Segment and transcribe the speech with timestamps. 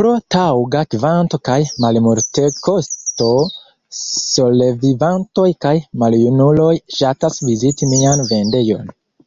[0.00, 3.28] Pro taŭga kvanto kaj malmultekosto
[4.04, 9.00] solevivantoj kaj maljunuloj ŝatas viziti mian vendejon.